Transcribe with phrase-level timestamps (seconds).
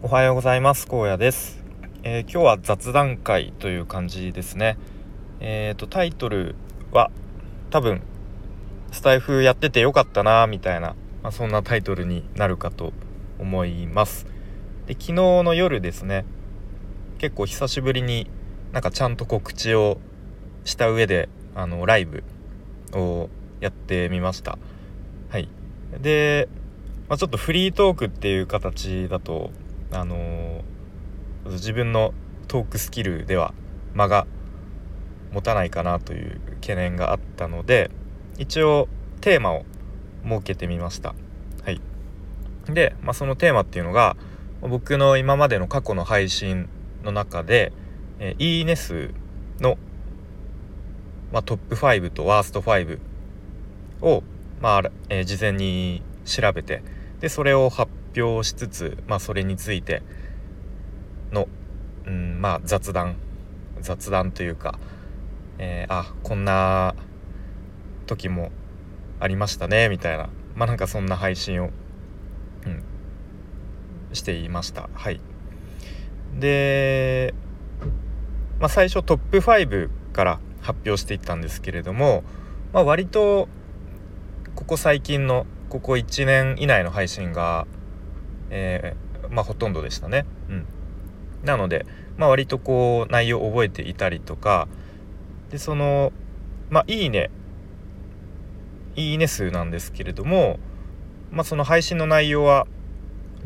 [0.00, 0.86] おはようございます。
[0.88, 1.58] 荒野です、
[2.04, 4.78] えー、今日は雑談会という感じですね。
[5.40, 6.54] えっ、ー、とタイトル
[6.92, 7.10] は
[7.70, 8.00] 多分
[8.92, 12.92] スタイフやっててよかったなみたいな、まあ、そんなタイトルになるかと
[13.40, 14.26] 思います。
[14.86, 16.24] で昨日の夜ですね
[17.18, 18.30] 結構久しぶりに
[18.70, 19.98] なんかちゃんと告知を
[20.64, 22.22] した上であのライブ
[22.92, 24.58] をやってみました。
[25.28, 25.48] はい。
[26.00, 26.48] で、
[27.08, 29.50] まあ、ちょっとフリートークっていう形だと
[29.92, 30.62] あの、
[31.46, 32.12] 自分の
[32.46, 33.54] トークスキルでは
[33.94, 34.26] 間が
[35.32, 37.90] 持たないかなという懸念があったので
[38.38, 38.88] 一応
[39.20, 39.64] テーマを
[40.24, 41.14] 設けてみました。
[41.64, 41.80] はい。
[42.66, 44.16] で、まあ、そのテーマっていうのが
[44.60, 46.68] 僕の今までの過去の配信
[47.02, 47.72] の中で、
[48.18, 49.12] えー、いいね数
[49.60, 49.76] の、
[51.32, 52.98] まあ、トップ5とワースト5
[54.02, 54.22] を、
[54.60, 56.82] まあえー、事前に調べて
[57.20, 60.02] でそれを発表しつつ、まあ、それについて
[61.32, 61.48] の、
[62.06, 63.16] うんまあ、雑談。
[63.80, 64.78] 雑談というか、
[65.58, 66.94] えー、あこんな
[68.06, 68.50] 時も
[69.20, 70.28] ありましたねみたいな。
[70.54, 71.70] まあなんかそんな配信を、
[72.66, 72.82] うん、
[74.12, 74.88] していました。
[74.94, 75.20] はい。
[76.38, 77.34] で、
[78.58, 82.24] まあ、最初トップ5から発表していったんですけれども、
[82.72, 83.48] まあ、割と
[84.54, 87.66] ここ最近のここ1年以内の配信が、
[88.50, 90.26] えー、まあほとんどでしたね。
[90.48, 90.66] うん、
[91.44, 94.68] なので、まあ、割とこう内容を覚えていたりとか
[95.50, 96.12] でその
[96.70, 97.30] まあいいね。
[98.96, 100.58] いいね数なんですけれども、
[101.30, 102.66] まあ、その配信の内容は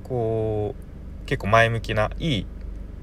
[0.03, 0.75] こ
[1.23, 2.47] う結構前向きないい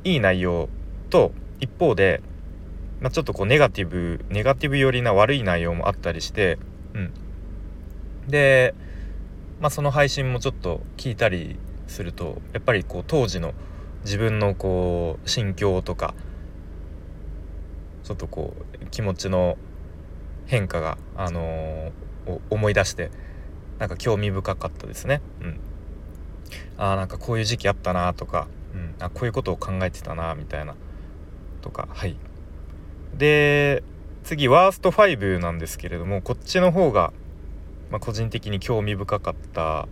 [0.04, 0.68] いい内容
[1.12, 2.24] と一方で、
[3.02, 6.58] まあ、ちょっとこうネガティブネガティブ寄りな悪い内容もあったりして、
[6.96, 7.12] うん、
[8.28, 8.74] で
[9.60, 11.58] まあ、その配信もちょっと聞いたり
[11.90, 13.54] するとやっぱりこう当時の
[14.04, 16.14] 自分のこう心境とか
[18.04, 19.58] ちょっとこう気持ちの
[20.46, 23.12] 変化が、あのー、思い出して
[23.78, 25.22] なんか興味深かったですね。
[25.42, 25.60] うん、
[26.78, 30.76] あなんかこういう時期あったなとか、うん、あこういうことを考えてたなみたいな
[31.62, 32.16] とかはい。
[33.16, 33.84] で
[34.24, 37.14] 次ワースト5なんですけれどもこっちの方が
[37.92, 39.88] まあ、個人的に興味深かった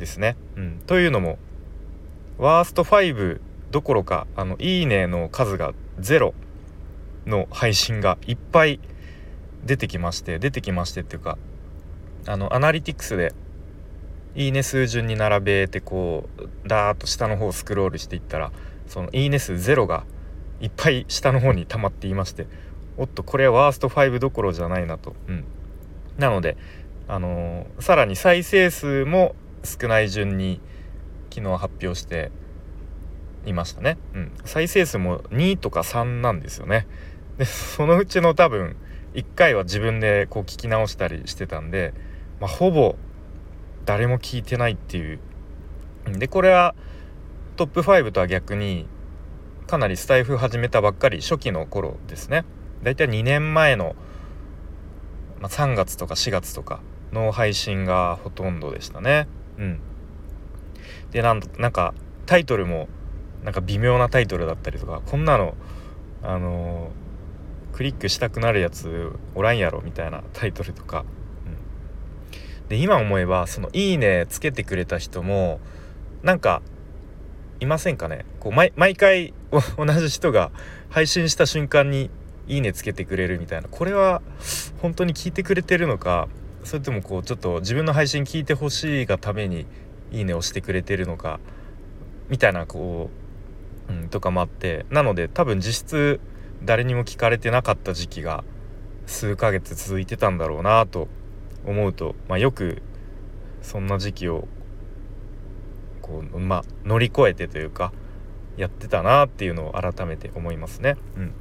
[0.00, 0.36] ですね。
[0.56, 1.38] うん、というのも
[2.38, 3.38] ワースト5
[3.70, 6.32] どころかあのいいねの数が0
[7.26, 8.80] の配信がいっぱい
[9.64, 11.36] 出てきまして出てきましてっていうか
[12.26, 13.34] あのアナリティクスで
[14.34, 18.52] いいね数順に並べてこうダーッと下の方スクロールしていったら
[18.86, 20.04] そのいいね数0が
[20.60, 22.46] いっぱい下の方に溜まっていまして
[22.96, 25.14] おっとこれはワースト5どころじゃないなと。
[25.28, 25.44] うん、
[26.16, 26.56] なので
[27.06, 29.34] あのー、さらに再生数も
[29.64, 30.60] 少ない順に
[31.30, 32.30] 昨日発表して
[33.46, 36.86] いましたね、うん、再生数も2とか3なんですよね。
[37.38, 38.76] でそのうちの多分
[39.14, 41.94] 1回は自分でこう聞き直したりしてたんで、
[42.38, 42.96] まあ、ほぼ
[43.86, 45.20] 誰も聞いてないっていう。
[46.06, 46.74] でこれは
[47.56, 48.86] トップ5とは逆に
[49.66, 52.44] かなりスタイフ始めたばっかり初期の頃ですね。
[52.82, 53.94] だいたい2年前の、
[55.40, 56.80] まあ、3月とか4月とか
[57.12, 59.28] の配信がほとんどでしたね。
[59.60, 59.78] うん。
[61.12, 61.94] でなんなんか
[62.26, 62.88] タイトルも
[63.44, 65.54] なんか微妙なタイトルだったりとかこんなの
[66.22, 71.04] あのー、クリックしたくなるやつおらんやろみたいな タイトルとか、
[72.62, 75.60] うん、で今思えばその「いいね」つけてくれた人も
[76.22, 76.62] なんか
[77.60, 78.24] いませんかね？
[78.38, 79.34] こう毎回
[79.76, 80.50] 同じ人が
[80.88, 82.10] 配信した瞬間に
[82.46, 83.68] 「いいね」つけてくれるみたいな。
[83.68, 84.22] これは
[84.80, 86.28] 本当に聞いてくれてるのか
[86.64, 89.66] それともこうちょっと自分の配信聞いてほしいがために
[90.12, 91.40] 「いいね」をしてくれてるのか
[92.28, 93.10] みたいなこ
[93.88, 96.20] う、うん、とかもあってなので多分実質
[96.62, 98.44] 誰にも聞かれてなかった時期が
[99.06, 101.08] 数ヶ月続いてたんだろうなと
[101.66, 102.82] 思うと、まあ、よく
[103.62, 104.46] そんな時期を
[106.02, 107.92] こう、まあ、乗り越えてというか
[108.56, 110.96] やってたなっていうのを改めて思いますね。
[111.16, 111.32] うん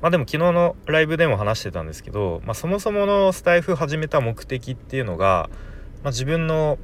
[0.00, 5.48] まあでも昨日のライブでも話してたんですけど、まあ、そもそものスタイフ始めた目的っていうのが、
[6.02, 6.78] まあ、自分の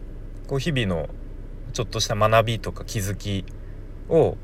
[0.46, 1.08] こう日々の
[1.72, 3.44] ちょっとした学びとか気づき
[4.08, 4.36] を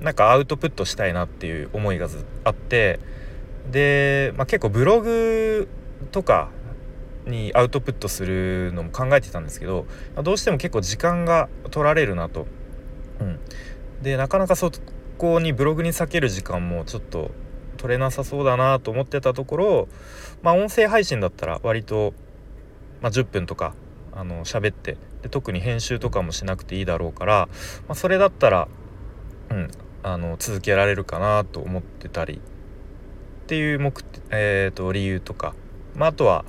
[0.00, 2.08] なんかアウトプットしたいなっていう思いが
[2.44, 3.00] あって
[3.70, 5.68] で、まあ、結構ブログ
[6.12, 6.50] とか
[7.26, 9.86] にアウトプットするのも考えてたんですけど
[10.22, 12.46] どうしても結構時間が取られるなと。
[13.20, 13.38] うん、
[14.02, 14.70] でなかなかそ
[15.20, 17.30] こにブログに避ける時間もちょっと
[17.76, 19.88] 取れなさそうだなと思ってたところ
[20.40, 22.14] まあ音声配信だったら割と、
[23.02, 23.74] まあ、10分とか
[24.14, 27.48] あの喋ってで特に編集とかもしなくていいだろうから、
[27.86, 28.68] まあ、それだったら、
[29.50, 29.68] うん、
[30.02, 32.40] あの続けられるかなと思ってたりっ
[33.46, 33.92] ていう目、
[34.30, 35.54] えーと、理由とか、
[35.94, 36.46] まあ、あとは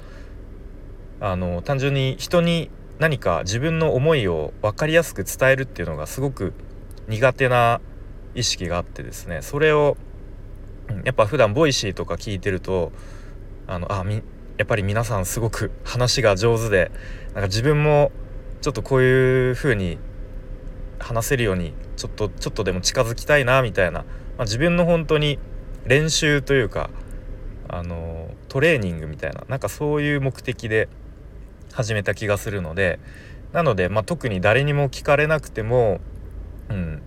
[1.19, 2.69] あの単純に人に
[2.99, 6.53] 何か自分の思いを分かりやすく伝えるっていうのがすごく
[7.09, 7.81] 苦手な
[8.35, 9.97] 意識があってですねそれを
[11.03, 12.91] やっぱ普段 Voicy とか聞いてると
[13.67, 14.21] あのあみ
[14.57, 16.91] やっぱり皆さんすごく話が上手で
[17.27, 18.11] なんか自分も
[18.61, 19.97] ちょっとこういう風に
[20.99, 24.05] 話せるようにちょっとちょっとでも近づきたいなみたいな、ま
[24.39, 25.39] あ、自分の本当に
[25.85, 26.89] 練習というか
[27.67, 30.89] あのトレーニングみたいななんかそういう目的で
[31.71, 32.99] 始めた気がするので
[33.53, 35.99] なので、まあ、特に誰にも聞かれなくても、
[36.69, 37.01] うん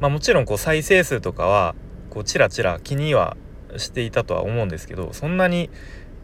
[0.00, 1.74] まあ、もちろんこう再生数とかは
[2.10, 3.36] こうチラチラ気には
[3.76, 5.70] していたとは思うんですけどそんなに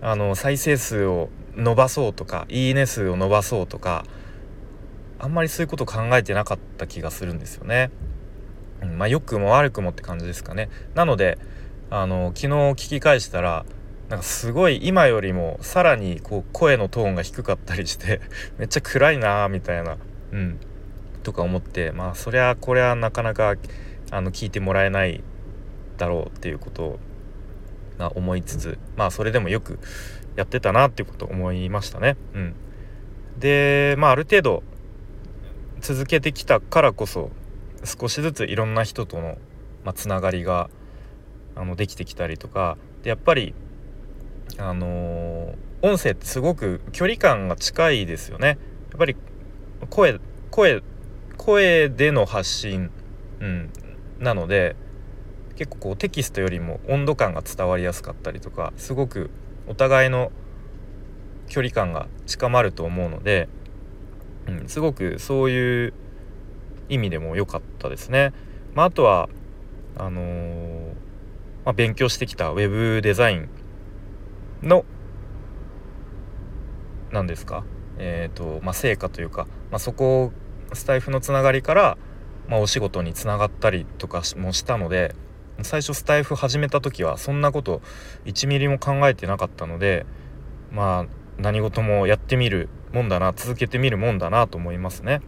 [0.01, 4.05] あの再生数を伸ばそうとかいいね数を伸ばそうとか
[5.19, 7.91] あんまりそういうこと考えてなかった気がするんですよね。
[8.83, 10.69] うん、まあ良くも悪くもって感じですかね。
[10.95, 11.39] なので
[11.91, 13.65] あの昨日聞き返したら
[14.09, 18.21] なんかすごい今よりもさらにこう声のトーンが低かったりして
[18.59, 19.97] めっちゃ暗いなーみたいな、
[20.33, 20.59] うん、
[21.23, 23.55] とか思ってまあそりゃこれはなかなか
[24.11, 25.23] あの聞いてもらえない
[25.97, 26.99] だろうっていうことを
[28.15, 29.79] 思いつつまあそれでもよく
[30.37, 32.17] やってたなっていうことを思いましたね。
[32.35, 32.55] うん、
[33.39, 34.63] でまあある程度
[35.81, 37.31] 続けてきたからこそ
[37.85, 39.39] 少しずついろんな人との、
[39.85, 40.71] まあ、つながりが
[41.55, 43.55] あのできてきたりとかでやっぱり
[44.59, 48.59] あのー、音声ってすごく距離感が近いですよね。
[48.91, 49.17] やっぱり
[49.91, 50.21] 声
[50.51, 50.83] 声
[51.37, 52.91] 声での発信、
[53.41, 53.71] うん、
[54.19, 54.77] なので
[55.57, 59.31] 結構こうテキストよりも温度感が伝わりやすかったりとかすごく
[59.69, 60.33] お互いの
[61.49, 63.49] 距離感が近まると思うので、
[64.47, 65.93] うん、すごくそういう
[66.89, 68.33] 意味でも良かったですね。
[68.75, 69.29] まあ、あとは
[69.97, 70.87] あのー、
[71.65, 73.49] まあ、勉強してきたウェブデザイン
[74.63, 74.85] の
[77.11, 77.65] 何ですか？
[77.99, 80.33] えっ、ー、とまあ成果というか、まあ、そこ
[80.75, 81.99] スタイフのつながりから、
[82.49, 85.15] まあ、お仕事につながったりとかもしたので
[85.63, 87.83] 最初スタイフ始めた時はそんなこと
[88.25, 90.07] 1ミリも考えてなかったので
[90.71, 91.07] まあ
[91.39, 95.21] 何事もやってみるもんだな続けてみるもんだなと思いますね。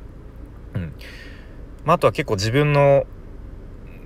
[0.75, 0.93] うん
[1.85, 3.05] まあ、あとは結構自分の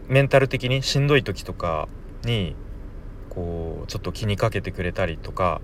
[0.09, 1.89] メンタル的にしんどい時とか
[2.25, 2.57] に
[3.29, 5.61] こうちょっと気にかけてくれたりとか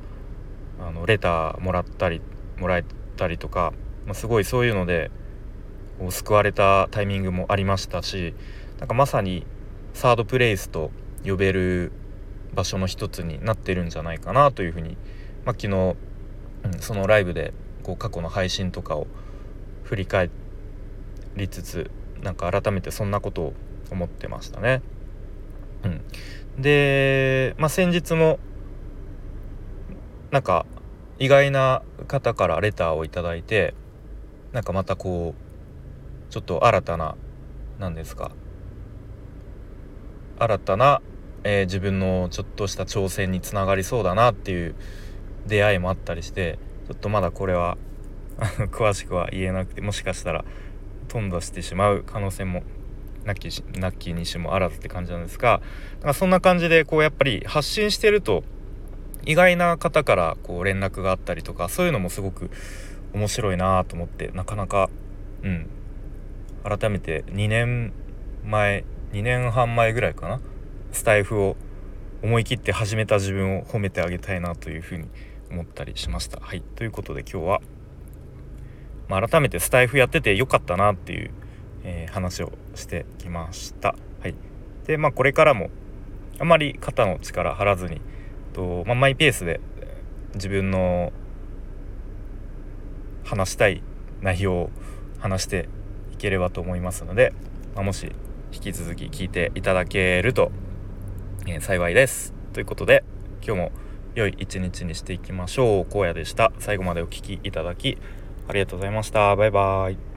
[0.80, 2.20] あのレターもらったり
[2.58, 2.84] もらえ
[3.16, 3.72] たりとか、
[4.06, 5.10] まあ、すごいそういうので
[6.10, 8.34] 救われたタイミングもありましたし
[8.78, 9.46] なんかまさに
[9.92, 10.90] サードプレイスと
[11.24, 11.92] 呼べる
[12.54, 14.96] 場所の一つになってるんじゃないかなというふうに、
[15.44, 15.96] まあ、昨日、
[16.64, 17.52] うん、そのライブで
[17.82, 19.06] こう過去の配信とかを
[19.84, 20.30] 振り返
[21.36, 21.90] りつつ
[22.22, 23.52] なんか改めてそんなことを
[23.90, 24.82] 思ってましたね。
[25.84, 26.00] うん、
[26.62, 28.38] で、まあ、先日も
[30.30, 30.64] なんか
[31.18, 33.74] 意外な方からレターを頂いて
[34.52, 35.43] なんかまたこう
[36.34, 37.14] ちょっと新たな
[37.78, 38.32] 何ですか。
[40.36, 41.00] 新たな、
[41.44, 44.74] えー、自分のちょっとした挑戦につながりそうだなっていう
[45.46, 46.58] 出会いもあったりして
[46.88, 47.78] ちょっとまだこれは
[48.72, 50.44] 詳しくは言えなくてもしかしたら
[51.06, 52.64] 頓挫してしまう可能性も
[53.24, 53.48] なき
[53.78, 55.62] なきにしもあらずって感じなんですが
[56.00, 58.42] だかそんな感じでこうやっぱり発信してると
[59.24, 62.50] 意外な方からこう連絡があったりとかそういうのもすごく
[63.12, 64.90] 面白いなと思ってなかなか
[65.44, 65.70] うん
[66.64, 67.92] 改めて2年
[68.44, 70.40] 前2年半前ぐらいかな
[70.92, 71.56] スタイフを
[72.22, 75.08] 思い切って始めた自分を褒めてあげたいなというふうに
[75.50, 76.40] 思ったりしました。
[76.40, 77.60] はいということで今日は、
[79.08, 81.30] まあ、改めてスタイフやっててよかったなっていう、
[81.84, 83.94] えー、話をしてきました。
[84.20, 84.34] はい、
[84.86, 85.68] でまあこれからも
[86.40, 88.00] あまり肩の力張らずに
[88.54, 89.60] と、まあ、マイペースで
[90.34, 91.12] 自分の
[93.24, 93.82] 話したい
[94.22, 94.70] 内容を
[95.18, 95.68] 話して
[96.24, 97.32] ければと思いますので、
[97.74, 98.10] まあ、もし
[98.52, 100.50] 引き続き聞いていただけると、
[101.46, 102.32] えー、幸いです。
[102.54, 103.04] ということで
[103.46, 103.72] 今日も
[104.14, 105.86] 良い一日にしていきましょう。
[105.92, 106.52] 荒野でした。
[106.58, 107.98] 最後までお聴きいただき
[108.48, 109.36] ありがとうございました。
[109.36, 110.13] バイバーイ。